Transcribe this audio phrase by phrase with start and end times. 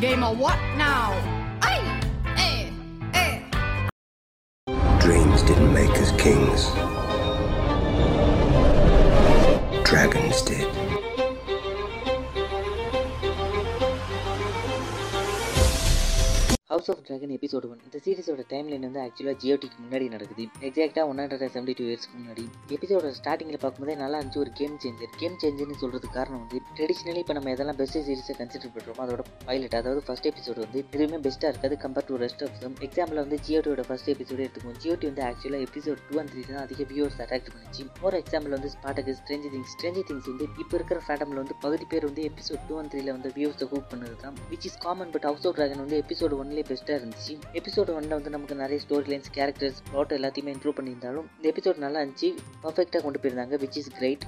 [0.00, 1.10] Game of what now?
[1.60, 1.82] Ay!
[2.36, 2.70] Eh!
[3.14, 3.40] Eh!
[5.00, 6.70] Dreams didn't make us kings.
[9.84, 10.77] Dragons did.
[16.72, 20.44] House of dragon episode one இந்த சீரிஸோட time line வந்து ஆக்சுவலாக ஜியோடிக்கு முன்னாடி நடக்குது.
[20.68, 22.42] எக்ஸாக்டாக ஒன் ஹண்ட்ரட் செவன்டி டூ இயர்ஸ்க்கு முன்னாடி.
[22.76, 27.36] எபிசோட ஸ்டார்டிங்கில் பார்க்கும்போதே நல்லா இருந்துச்சு ஒரு கேம் சேஞ்சர் கேம் சேஞ்சர்னு சொல்கிறதுக்கு காரணம் வந்து ட்ரெடிஷ்னலி இப்போ
[27.38, 31.78] நம்ம எதெல்லாம் பெஸ்ட் சீரிஸை கன்சிடர் பண்ணுறோமோ அதோட பைலட் அதாவது ஃபர்ஸ்ட் எபிசோடு வந்து எதுவுமே பெஸ்ட்டாக இருக்காது
[31.84, 36.04] compare to rest of them example வந்து ஜியோடியோட ஃபர்ஸ்ட் எபிசோடு எடுத்துக்கோம் ஜியோடி வந்து ஆக்சுவலாக எபிசோட்
[36.10, 37.86] டூ அண்ட் த்ரீ தான் அதிக வியூவர்ஸ் அட்ராக்ட் பண்ணிச்சு.
[38.08, 42.08] ஒரு எக்ஸாம்பிள் வந்து ஸ்பாட்டக்கு ஸ்ட்ரெஞ்சி திங்ஸ் ஸ்ட்ரெஞ்சி திங்ஸ் வந்து இப்போ இருக்கிற ஃபேட்டமில் வந்து பகுதி பேர்
[42.10, 45.48] வந்து எபிசோட் டூ அண்ட் த்ரீல வந்து வியூவர்ஸை ஹூப் பண்ணது தான் which is common but house
[45.48, 47.34] of dragon வந்து எபிசோட் உண்மையிலே பெஸ்ட்டாக இருந்துச்சு.
[47.58, 52.00] எபிசோட் ஒன்ல வந்து நமக்கு நிறைய ஸ்டோரி லைன்ஸ் கேரக்டர்ஸ் ப்ளாட் எல்லாத்தையுமே இன்க்ளூட் பண்ணியிருந்தாலும் இந்த எபிசோட் நல்லா
[52.00, 52.28] இருந்துச்சு.
[52.64, 54.24] பர்ஃபெக்டாக கொண்டு போயிருந்தாங்க விச் இஸ் கிரேட்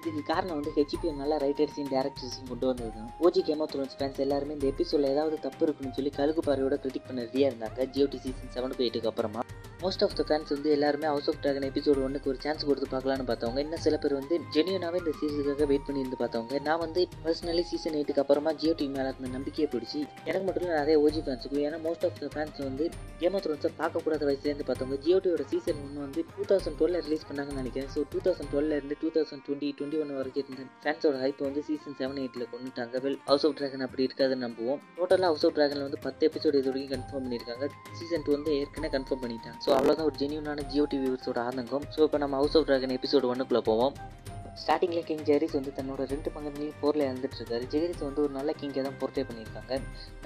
[0.00, 4.56] இதுக்கு காரணம் வந்து ஹெச்பி நல்ல ரைட்டர்ஸையும் டேரக்டர்ஸையும் கொண்டு வந்தது தான் ஓஜி கேமோ த்ரோன்ஸ் ஃபேன்ஸ் எல்லாருமே
[4.58, 7.88] இந்த எபிசோடில் ஏதாவது தப்பு இருக்குன்னு சொல்லி கழுகு பார்வையோட கிரிட்டிக் பண்ணதியாக இருந்தாங்க.
[7.94, 9.42] ஜியோடி சீசன் செவன் டு எயிட்டுக்கு அப்புறமா.
[9.82, 13.26] மோஸ்ட் ஆஃப் த ஃபேன்ஸ் வந்து எல்லாருமே ஹவுஸ் ஆஃப் ட்ராகன் எபிசோடு ஒன்றுக்கு ஒரு சான்ஸ் கொடுத்து பார்க்கலான்னு
[13.28, 13.60] பார்த்தவங்க.
[13.64, 16.58] இன்னும் சில பேர் வந்து ஜெனியூனாகவே இந்த சீசனுக்காக வெயிட் பண்ணியிருந்து பார்த்தவங்க.
[16.68, 20.78] நான் வந்து பர்சனலி சீசன் எயிட்டுக்கு அப்புறமா ஜியோ டிவி மேலே இருந்த நம்பிக்கையை பிடிச்சி எனக்கு மட்டும் இல்லை
[20.80, 22.86] நிறைய ஓஜி ஃபேன்ஸுக்கு ஏன்னா மோஸ்ட் ஆஃப் த ஃபேன்ஸ் வந்து
[23.20, 24.98] கேம் ஆஃப் த்ரோன்ஸை பார்க்கக்கூடாத வயசுலேருந்து பார்த்தவங்க.
[25.06, 27.90] ஜியோடியோட சீசன் ஒன்று வந்து டூ தௌசண்ட் டுவெல் ரிலீஸ் பண்ணாங்கன்னு நினைக்கிறேன்.
[27.96, 31.96] So two thousand டுவெல்லேருந்து two thousand twenty twenty one வரைக்கும் இருந்த ஃபேன்ஸோட ஹைப் வந்து சீசன்
[32.00, 32.94] செவன் எயிட்டில் கொண்டுட்டாங்க.
[33.04, 34.80] வெல் ஹவுஸ் ஆஃப் ட்ராகன் அப்படி இருக்காதுன்னு நம்புவோம்.
[34.98, 37.66] டோட்டலாக ஹவுஸ் ஆஃப் ட்ராகனில் வந்து பத்து எபிசோடு இது வரைக்கும் கன்ஃபார்ம் பண்ணியிருக்காங்க.
[37.98, 39.58] சீசன் டூ வந்து ஏற்கனவே கன்ஃபார்ம் பண்ணிட்டாங்க.
[39.66, 41.86] ஸோ அவ்வளோதான் ஒரு ஜென்யூனான ஜியோ டிவிஸோட ஆதங்கம்.
[41.96, 43.94] ஸோ இப்போ நம்ம ஹவுஸ் ஆஃப் ட்ராகன் எபிசோடு ஒன்றுக்குள்ளே போவோம்.
[44.62, 47.64] ஸ்டார்டிங்கில் கிங் ஜெரிஸ் வந்து தன்னோட ரெண்டு பங்கங்களையும் போரில் இறந்துட்டு இருக்காரு.
[47.74, 49.74] ஜெரிஸ் வந்து ஒரு நல்ல கிங்கை தான் போர்ட்ரே பண்ணியிருக்காங்க.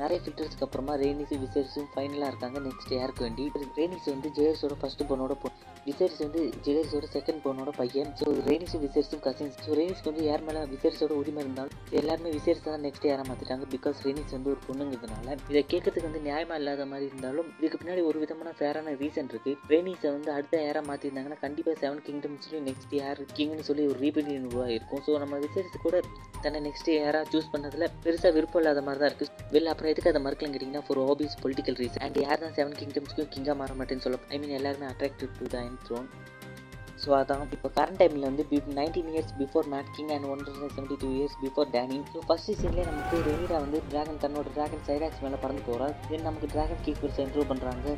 [0.00, 2.60] நிறைய ஃபில்டர்ஸ்க்கு அப்புறமா ரெய்னிஸும் விசேஷும் ஃபைனலாக இருக்காங்க.
[2.68, 3.44] நெக்ஸ்ட் யாருக்கு வேண்டி.
[3.80, 5.50] ரெய்னிஸ் வந்து ஜெயர்ஸோட ஃபஸ்ட்டு பொண்ணோட போ
[5.86, 8.10] விசேரிஸ் வந்து ஜெயர்ஸோட செகண்ட் பொண்ணோட பையன்.
[8.20, 12.84] ஸோ ரெய்னிஸும் விசேரிஸும் கசின்ஸ் ஸோ ரெய்னிஸ்க்கு வந்து யார் மேலே விசேரிஸோட உரிமை இருந்தாலும் எல்லாருமே விசேஷ தான்
[12.86, 15.36] நெக்ஸ்ட் யாரை மாற்றிட்டாங்க பிகாஸ் ரெய்னிஸ் வந்து ஒரு பொண்ணுங்கிறதுனால.
[15.52, 19.54] இதை கேட்கறதுக்கு வந்து நியாயமாக இல்லாத மாதிரி இருந்தாலும் இதுக்கு பின்னாடி ஒரு விதமான ஃபேரான ரீசன் இருக்கு.
[19.72, 25.04] ரெய்னிஸை வந்து அடுத்த யாராக மாற்றிருந்தாங்கன்னா கண்டிப்பாக செவன் கிங்டம்ஸ்லையும் நெக்ஸ்ட் யார் கிங்னு சொல்லி ஒரு ரீபிலியன் உருவாகிருக்கும்
[25.08, 25.96] ஸோ நம்ம விசேரித்து கூட
[26.44, 30.22] தன்னை நெக்ஸ்ட் யாராக சூஸ் பண்ணதில் பெருசாக விருப்பம் இல்லாத மாதிரி தான் இருக்குது வெளில அப்புறம் எதுக்கு அதை
[30.24, 34.20] மறுக்கலாம் கேட்டிங்கன்னா for hobbies political reason and யார் தான் செவன் கிங்டம்ஸ்க்கும் கிங்காக மாற மாட்டேன்னு சொல்ல
[34.36, 36.08] ஐ மீன் எல்லாருமே attractive to the throne
[37.02, 37.40] so அதான்.
[37.54, 38.42] இப்போ கரண்ட் டைமில் வந்து
[38.76, 42.48] nineteen years before mad king and one hundred seventy two years before Dany so first
[42.48, 46.98] சீசன்லேயே நமக்கு ரெனிடா வந்து டிராகன் தன்னோட டிராகன் சைராக்ஸ் மேலே பறந்து போகிறார் தென் நமக்கு டிராகன் கீக்
[46.98, 47.96] கீப்பர்ஸ் இன்ட்ரூவ் பண்ணுறாங்க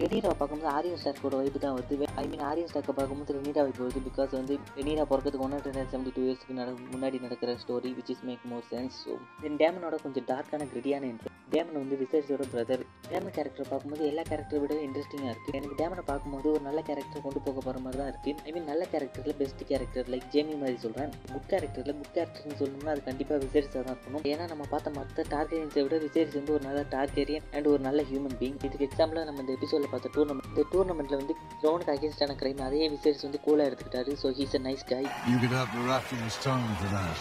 [0.00, 2.06] ரெனிரா பார்க்கும்போது ஆரியன் ஸ்டாக்கோட வைப்பு தான் வருது.
[2.20, 6.12] ஐ மீன் ஆரியன் ஸ்டாக்கை பார்க்கும்போது ரெனீரா வைப்பு வருது பிகாஸ் வந்து ரெனீரா பிறக்கிறதுக்கு ஒன் ஹண்ட்ரட் செவன்டி
[6.16, 6.54] டூ இயர்ஸ்க்கு
[6.94, 9.12] முன்னாடி நடக்கிற story which is make more sense so
[9.42, 12.80] then டேமனோட கொஞ்சம் டார்க்கான கிரிட்டியான இன்ட்ரோ டேமன் வந்து விசேஷோட பிரதர்
[13.10, 17.40] டேமன் கேரக்டர் பார்க்கும்போது எல்லா கேரக்டரை விட இன்ட்ரெஸ்டிங்காக இருக்குது எனக்கு டேமனை பார்க்கும்போது ஒரு நல்ல கேரக்டர் கொண்டு
[17.46, 21.12] போக போகிற மாதிரி தான் இருக்குது ஐ மீன் நல்ல கேரக்டரில் பெஸ்ட் கேரக்டர் லைக் ஜேமி மாதிரி சொல்கிறேன்
[21.34, 24.24] குட் கேரக்டரில் குட் கேரக்டர்னு சொல்லணும்னா அது கண்டிப்பாக விசேரிஸாக தான் இருக்கணும்.
[24.32, 28.36] ஏன்னா நம்ம பார்த்த மற்ற டார்கெரியன்ஸை விட விசேஷ் வந்து ஒரு நல்ல டார்கெரியன் அண்ட் ஒரு நல்ல ஹியூமன்
[28.42, 32.82] பீங் இதுக்கு எக்ஸாம்பிளாக நம்ம இந்த எபிசோடில் பார்த்த டூர்னமெண்ட் இந்த டூர்னமெண்ட்டில் வந்து க்ரௌனுக்கு அகேன்ஸ்டான கிரைம் அதே
[32.96, 34.12] விசேஷ் வந்து கூலாக எடுத்துக்கிட்டாரு.
[34.24, 37.18] So he's a nice guy You could have Baratheon's tongue for that.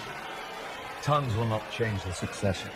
[1.10, 2.74] Tongues will not change the succession.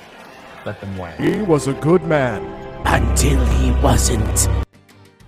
[0.66, 1.20] Let them wag.
[1.20, 2.44] He was a good man.
[2.86, 4.69] Until he wasn't.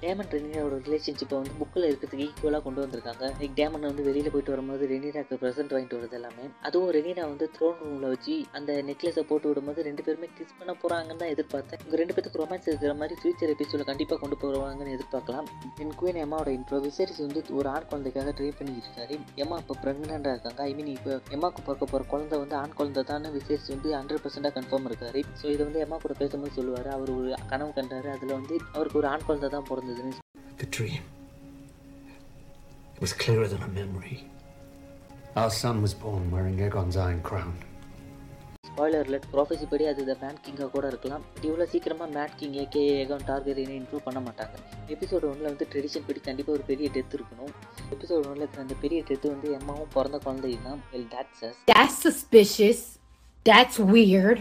[0.03, 3.25] Daemon ரெனிராவோட ரிலேஷன்ஷிப்பை வந்து புக்கில் இருக்கிறதுக்கு ஈக்குவலாக கொண்டு வந்திருக்காங்க.
[3.39, 6.45] லைக் டேமண்ட் வந்து வெளியில் போயிட்டு வரும்போது ரெனிராக்கு ப்ரெசென்ட் வாங்கிட்டு வரது எல்லாமே.
[6.67, 11.21] அதுவும் ரெனிரா வந்து த்ரோன் ரூமில் வச்சு அந்த நெக்லஸை போட்டு விடும்போது ரெண்டு பேருமே கிஸ் பண்ண போகிறாங்கன்னு
[11.23, 11.81] தான் எதிர்பார்த்தேன்.
[11.83, 15.47] இவங்க ரெண்டு பேருக்கு ரொமான்ஸ் இருக்கிற மாதிரி ஃபியூச்சர் எபிசோட கண்டிப்பாக கொண்டு போவாங்கன்னு எதிர்பார்க்கலாம்.
[15.83, 19.17] என் குயின் எம்மாவோட இன்ட்ரோ விசேரிஸ் வந்து ஒரு ஆண் குழந்தைக்காக ட்ரை பண்ணிக்கிட்டு இருக்காரு.
[19.43, 20.59] எம்மா இப்போ ப்ரெக்னெண்ட்டாக இருக்காங்க.
[20.69, 24.53] ஐ மீன் இப்போ எம்மாக்கு பிறக்க போகிற குழந்தை வந்து ஆண் குழந்தை தான் விசேரிஸ் வந்து ஹண்ட்ரட் பர்சன்டாக
[24.59, 25.21] கன்ஃபார்ம் இருக்காரு.
[25.41, 26.91] ஸோ இதை வந்து எம்மா கூட பேசும்போது சொல்லுவார்.
[26.97, 28.09] அவர் ஒரு கனவு கண்டாரு.
[28.17, 31.01] அதில் வந்து அவருக்கு ஒரு ஆண் குழந்தை தான் பிறந்ததுன்னு The dream.
[32.95, 34.17] It was clearer than a memory.
[35.35, 37.53] Our son was born wearing Aegon's iron crown.
[38.67, 42.55] Spoiler let prophecy படி அது த மேட் கிங்காக கூட இருக்கலாம் பட் இவ்வளோ சீக்கிரமாக மேட் கிங்
[42.61, 44.55] ஏகே ஏகான் டார்கெரியனை இன்க்ளூட் பண்ண மாட்டாங்க
[44.95, 47.51] எபிசோட் ஒன்றில் வந்து ட்ரெடிஷன் படி கண்டிப்பாக ஒரு பெரிய டெத் இருக்கணும்
[47.95, 51.97] எபிசோட் ஒன்றில் இருக்கிற அந்த பெரிய டெத்து வந்து எம்மாவும் பிறந்த குழந்தையும் தான் well that's as That's
[52.07, 52.81] suspicious.
[53.45, 54.39] That's weird.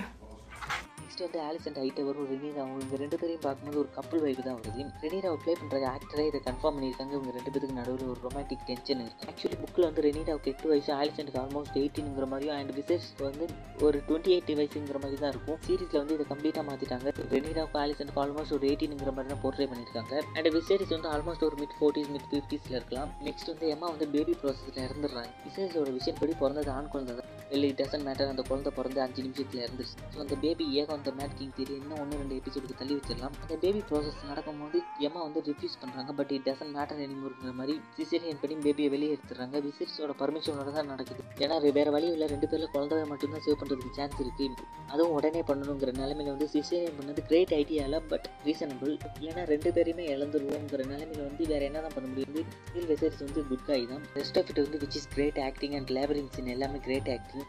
[1.20, 4.56] Next வந்து ஆலிஸ் அண்ட் ஹைட்டவர் ஒரு ரெனிரா இவங்க ரெண்டு பேரையும் பார்க்கும்போது ஒரு கப்பல் வைப்பு தான்
[4.58, 4.84] வருது.
[5.05, 7.12] ரெனிராவை ப்ளே பண்ணுற ஆக்டரே இதை கன்ஃபார்ம் பண்ணியிருக்காங்க.
[7.19, 11.40] இவங்க ரெண்டு பேருக்கு நடுவில் ஒரு ரொமான்டிக் டென்ஷன் இருக்குது ஆக்சுவலி புக்கில் வந்து ரெனிராவுக்கு எட்டு வயசு ஆலிசன்ட்க்கு
[11.43, 13.46] ஆல்மோஸ்ட் எயிட்டீனுங்கிற மாதிரியும் அண்ட் விசேஷ் வந்து
[13.88, 15.58] ஒரு டுவெண்ட்டி எயிட் வயசுங்கிற மாதிரி தான் இருக்கும்.
[15.67, 20.14] சீரிஸில் வந்து இதை கம்ப்ளீட்டாக மாற்றிட்டாங்க ரெனிராவுக்கு ஆலிசன்ட்க்கு ஆல்மோஸ்ட் ஒரு எயிட்டீனுங்கிற மாதிரி தான் போர்ட்ரே பண்ணியிருக்காங்க.
[20.37, 23.12] அண்ட் விசேஷ் வந்து ஆல்மோஸ்ட் ஒரு மிட் ஃபோர்ட்டிஸ் மிட் ஃபிஃப்டிஸில் இருக்கலாம்.
[23.28, 25.31] நெக்ஸ்ட் வந்து எம்மா வந்து பேபி ப்ராசஸில் இறந்துடுறாங்க.
[25.50, 29.62] விசேஷோட விஷயம் படி பிறந்தது ஆண் குழந்தை தான் இல்லை டசன் மேட்டர் அந்த குழந்தை பிறந்து அஞ்சு நிமிஷத்தில்
[29.67, 32.94] இருந்துச்சு ஸோ அந்த பேபி ஏகம் அந்த த மேட் கிங் தியரி இன்னும் ஒன்று ரெண்டு எபிசோடுக்கு தள்ளி
[32.96, 33.34] வச்சிடலாம்.
[33.42, 38.40] அந்த பேபி ப்ராசஸ் நடக்கும்போது எம்மா வந்து ரிஃப்யூஸ் பண்ணுறாங்க பட் இட் டசன் மேட்டர் எனிமோருங்கிற மாதிரி சிசேரியன்
[38.42, 41.22] பண்ணி பேபியை வெளியே எடுத்துறாங்க விசிரிஸோட பர்மிஷனோட தான் நடக்குது.
[41.44, 42.26] ஏன்னா வேறு வழி இல்லை.
[42.34, 47.22] ரெண்டு பேரில் குழந்தைய மட்டும்தான் சேவ் பண்ணுறதுக்கு சான்ஸ் இருக்குது அதுவும் உடனே பண்ணணுங்கிற நிலமையில வந்து சிசேரியன் பண்ணது
[47.30, 52.50] கிரேட் ஐடியாவில் பட் ரீசனபிள் இல்லைன்னா ரெண்டு பேரையுமே இழந்துருவோங்கிற நிலைமையில வந்து வேறு என்ன தான் பண்ண முடியும்?
[52.68, 54.04] ஸ்டில் வெசரிஸ் வந்து குட் காய் தான்.
[54.20, 57.46] ரெஸ்ட் ஆஃப் இட் வந்து which is great acting and labourings எல்லாமே கிரேட் ஆக்டிங்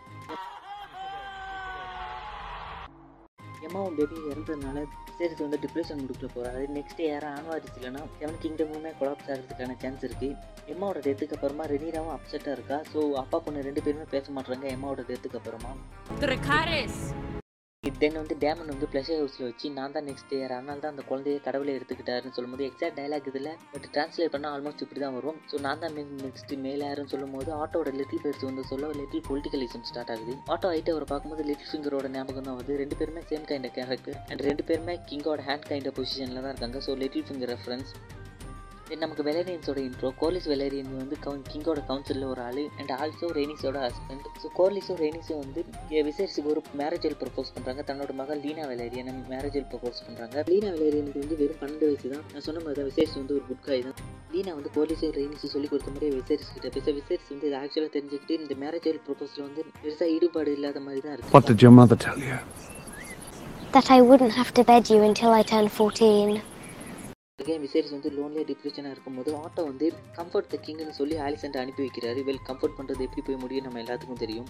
[3.71, 4.79] எம்மாவும் பேபி இறந்ததுனால
[5.09, 10.29] விசேரிஸ் வந்து டிப்ரெஷன் முடிக்கல போகிறாரு நெக்ஸ்ட் யாரும் ஆன்வாரிஸ் இல்லைனா செவன் கிங்டமுமே கொலாப்ஸ் ஆகிறதுக்கான சான்ஸ் இருக்குது
[10.67, 12.77] எம்மாவோட டெத்துக்கு அப்புறமா ரெனீராவும் அப்செட்டாக இருக்கா?
[12.93, 15.71] ஸோ அப்பா பொண்ணு ரெண்டு பேருமே பேச மாட்டாங்க எம்மாவோட டெத்துக்கு அப்புறமா.
[18.01, 21.39] தென் வந்து டேமன் வந்து ப்ளஷர் ஹவுஸில் வச்சு நான் தான் நெக்ஸ்ட் இயர் அதனால தான் அந்த குழந்தைய
[21.47, 25.37] கடவுளை எடுத்துக்கிட்டாருன்னு சொல்லும்போது எக்ஸாக்ட் டைலாக் இதில் பட் ட்ரான்ஸ்லேட் பண்ணால் ஆல்மோஸ்ட் இப்படி தான் வரும்.
[25.51, 30.35] ஸோ நான் தான் நெக்ஸ்ட் மேலாருன்னு சொல்லும்போது ஆட்டோட லிட்டில் பேர்ஸ் வந்து சொல்ல லிட்டில் பொலிட்டிக்கலிசம் ஸ்டார்ட் ஆகுது.
[30.55, 32.79] ஆட்டோ ஐட்டை அவர் பார்க்கும்போது லிட்டில் ஃபிங்கரோட ஞாபகம் தான் வருது.
[32.83, 36.81] ரெண்டு பேருமே சேம் கைண்ட் கேரக்டர் அண்ட் ரெண்டு பேருமே கிங்கோட ஹேண்ட் கைண்ட் பொசிஷனில் தான் இருக்காங்க.
[36.87, 37.91] So little finger reference
[38.91, 43.77] then நமக்கு வெலேரியன்ஸோட இன்ட்ரோ கோலிஸ் வெலேரியன் வந்து கவுன் கிங்கோட கவுன்சிலில் ஒரு ஆள் அண்ட் ஆல்சோ ரெய்னிஸோட
[43.85, 45.61] ஹஸ்பண்ட் ஸோ கோலிஸும் ரெய்னிஸும் வந்து
[46.07, 51.37] விசேஷுக்கு ஒரு மேரேஜில் ப்ரப்போஸ் பண்ணுறாங்க தன்னோட மகள் லீனா வெலேரியன் மேரேஜில் ப்ரப்போஸ் பண்ணுறாங்க லீனா வெலேரியனுக்கு வந்து
[51.41, 52.25] வெறும் பன்னெண்டு வயசு தான்.
[52.33, 53.97] நான் சொன்ன மாதிரி தான் விசேஷ் வந்து ஒரு குட் காய் தான்.
[54.33, 58.37] லீனா வந்து கோலிஸும் ரெய்னிஸும் சொல்லி கொடுத்த மாதிரி விசேஷ் கிட்ட பேச விசேஷ் வந்து இது ஆக்சுவலாக தெரிஞ்சுக்கிட்டு
[58.41, 61.33] இந்த மேரேஜில் ப்ரப்போஸில் வந்து பெருசாக ஈடுபாடு இல்லாத மாதிரி தான் இருக்கு.
[61.37, 62.37] What did your mother tell you?
[63.75, 66.39] that I wouldn't have to bed you until I turned 14.
[67.41, 69.87] Again Viserys வந்து லோன்லியாக டிப்ரெஷனாக இருக்கும்போது ஆட்டோ வந்து
[70.19, 72.19] கம்ஃபர்ட் த கிங்னு சொல்லி ஆலிசன்ட் அனுப்பி வைக்கிறாரு.
[72.29, 74.49] வெல் கம்ஃபர்ட் பண்ணுறது எப்படி போய் முடியும் நம்ம எல்லாத்துக்கும் தெரியும்.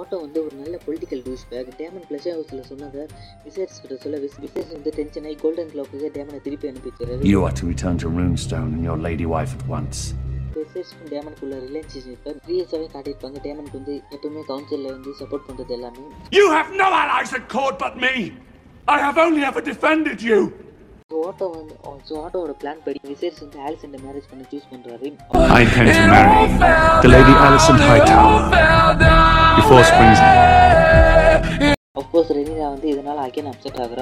[0.00, 3.02] ஆட்டோ வந்து ஒரு நல்ல பொலிட்டிக்கல் டூஸ் பேக் டேமன் பிளஷர் ஹவுஸில் சொன்னதை
[3.44, 7.42] விசேரிஸ் கிட்ட சொல்ல விஸ் விசேரிஸ் வந்து டென்ஷன் ஆகி கோல்டன் கிளாக்கு டேமனை திருப்பி அனுப்பி வச்சுறாரு You
[7.48, 10.00] are to return to Runestone and your lady wife at once.
[10.56, 13.38] விசேரிஸ்க்கும் டேமனுக்குள்ள ரிலேஷன்ஷிப்பை ப்ரீவியஸாகவே காட்டியிருப்பாங்க.
[13.46, 16.04] டேமனுக்கு வந்து எப்பவுமே கவுன்சிலில் வந்து சப்போர்ட் பண்ணுறது எல்லாமே.
[16.38, 18.14] You have no allies at court but me!
[18.87, 20.39] I have only ever defended you!
[21.11, 21.75] So Otto வந்து
[22.07, 25.07] ஸோ ஆட்டோவோட பிளான் படி விசேரிஸ் வந்து ஆலிசன் மேரேஜ் பண்ண சூஸ் பண்ணுறாரு
[25.55, 26.43] I intend to marry
[27.03, 28.37] the Lady Alicent Hightower
[29.59, 30.21] before Springs
[32.01, 34.01] of course Rhaenyra வந்து இதனால் again upset ஆகுறா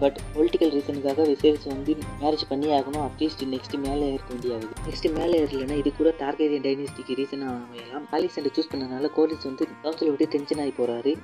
[0.00, 3.04] but political ரீசனுக்காக விசேஷ் வந்து மேரேஜ் பண்ணி ஆகணும்.
[3.06, 4.74] அட்லீஸ்ட் நெக்ஸ்ட் மேலே இருக்க வேண்டியாகுது.
[4.88, 10.08] நெக்ஸ்ட் மேலே ஏறலைன்னா இது கூட டார்கேரியன் டைனஸ்டிக்கு ரீசனாக அமையலாம் ஆலிசன்ட் சூஸ் பண்ணனால கோலிஸ் வந்து கவுன்சில்
[10.08, 11.14] விட்டு டென்ஷன் ஆகி போகிறாரு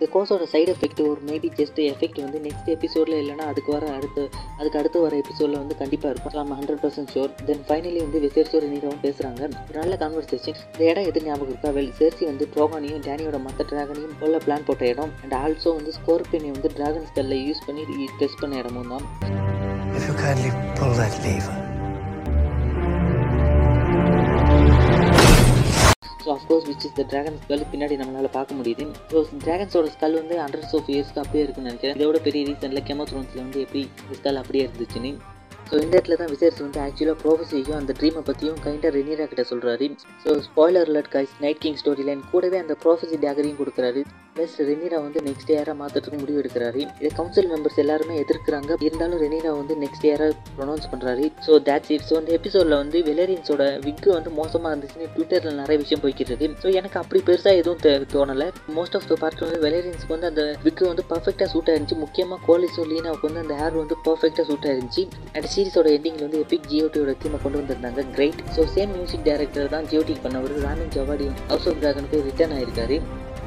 [0.00, 4.22] இந்த கோர்ஸோட சைடு எஃபெக்ட் ஒரு மேபி ஜஸ்ட் எஃபெக்ட் வந்து நெக்ஸ்ட் எபிசோடில் இல்லைனா அதுக்கு வர அடுத்து
[4.58, 6.36] அதுக்கு அடுத்து வர எபிசோடில் வந்து கண்டிப்பாக இருக்கும்.
[6.38, 11.08] நம்ம hundred percent sure then finally வந்து விசேர்ஸோட நீரவும் பேசுகிறாங்க ஒரு நல்ல கான்வர்சேஷன் இந்த இடம்
[11.10, 11.72] எது ஞாபகம் இருக்கா?
[11.78, 15.12] வெல் சேர்சி வந்து ட்ரோகானையும் டேனியோட மற்ற ட்ராகனையும் கொல்ல பிளான் போட்ட இடம்.
[15.22, 19.06] அண்ட் ஆல்சோ வந்து ஸ்கோர்பியனை வந்து டிராகன் ஸ்கல்ல யூஸ் பண்ணி டெஸ்ட் பண்ண இடமும் தான்.
[19.98, 21.69] If you kindly pull that lever.
[26.50, 28.84] So which is the dragon skull பின்னாடி நம்மளால பார்க்க முடியுது.
[29.10, 31.98] ஸோ டிராகன்ஸோட ஸ்கல் வந்து ஹண்ட்ரட்ஸ் ஆஃப் இயர்ஸ்க்கு அப்படியே இருக்குன்னு நினைக்கிறேன்.
[31.98, 33.82] இதோட பெரிய ரீசனில் கெமோ த்ரோன்ஸில் வந்து எப்படி
[34.18, 35.12] ஸ்கல் அப்படியே இருந்துச்சுன்னு.
[35.68, 39.86] ஸோ இந்த இடத்துல தான் விசேஷ் வந்து ஆக்சுவலாக ப்ரோஃபஸையும் அந்த ட்ரீமை பற்றியும் கைண்டாக ரெனீரா கிட்ட சொல்கிறாரு
[40.22, 44.02] so spoiler alert guys night king story line கூடவே அந்த ப்ரோஃபஸி டேகரையும் கொடுக்குறாரு.
[44.40, 46.82] ப்ளஸ் ரெனீரா வந்து நெக்ஸ்ட் இயராக மாற்றுறதுக்கு முடிவு எடுக்கிறாரு.
[47.00, 48.70] இதை கவுன்சில் மெம்பர்ஸ் எல்லாருமே எதிர்க்கிறாங்க.
[48.86, 53.64] இருந்தாலும் ரெனீரா வந்து நெக்ஸ்ட் இயராக ப்ரொனவுன்ஸ் பண்ணுறாரு ஸோ தேட்ஸ் இட் ஸோ இந்த எபிசோடில் வந்து வெலேரியன்ஸோட
[53.86, 58.48] விக்கு வந்து மோசமாக இருந்துச்சுன்னு ட்விட்டரில் நிறைய விஷயம் போய்க்கிட்டு இருக்கு ஸோ எனக்கு அப்படி பெருசாக எதுவும் தோணலை.
[58.78, 62.00] மோஸ்ட் ஆஃப் த பார்ட் வந்து வெலேரியன்ஸ்க்கு வந்து அந்த விக்கு வந்து பர்ஃபெக்டாக சூட் ஆயிருந்துச்சு.
[62.04, 65.04] முக்கியமாக கோலிஸோ லீனாவுக்கு வந்து அந்த ஹேர் வந்து பர்ஃபெக்டாக சூட் ஆயிருந்துச்சு.
[65.36, 68.06] அண்ட் சீரிஸோட எண்டிங்கில் வந்து எபிக் ஜியோட்டியோட தீமை கொண்டு வந்திருந்தாங்க.
[68.16, 70.56] Great so same music director தான் ஜியோட்டிக் பண்ணவர்.
[70.66, 72.98] ராமின் ஜவாடி ஹவுஸ் ஆஃப் டிராகனுக்கு ரிட்டர்ன் ஆயிருக்காரு.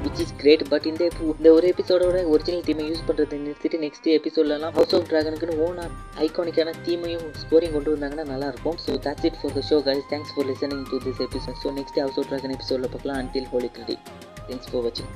[0.04, 4.76] விச் இஸ் கிரேட் பட் இந்த இந்த ஒரு எபிசோடோட ஒரிஜினல் தீமை யூஸ் பண்ணுறதை நிறுத்திட்டு நெக்ஸ்ட் எபிசோட்லலாம்
[4.78, 5.86] ஹவுஸ் ஆஃப் டிராகனுக்குன்னு ஓனா
[6.26, 10.34] ஐகானிக்கான தீமையும் ஸ்கோரிங் கொண்டு வந்தாங்கன்னா நல்லா இருக்கும் so that's it for the show guys thanks
[10.36, 14.02] for listening to this episode so next house of dragon எபிசோடில் பார்க்கலாம் until holy credit
[14.50, 15.14] thanks for வாட்சிங்